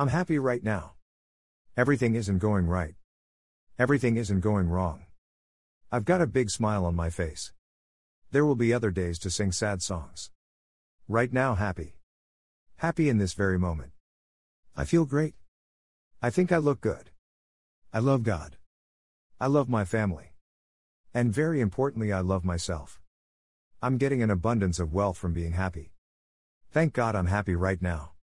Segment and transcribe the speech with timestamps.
[0.00, 0.94] I'm happy right now.
[1.76, 2.94] Everything isn't going right.
[3.78, 5.04] Everything isn't going wrong.
[5.92, 7.52] I've got a big smile on my face.
[8.30, 10.30] There will be other days to sing sad songs.
[11.06, 11.96] Right now, happy.
[12.76, 13.92] Happy in this very moment.
[14.74, 15.34] I feel great.
[16.22, 17.10] I think I look good.
[17.92, 18.56] I love God.
[19.38, 20.32] I love my family.
[21.12, 22.98] And very importantly, I love myself.
[23.82, 25.92] I'm getting an abundance of wealth from being happy.
[26.70, 28.12] Thank God I'm happy right now.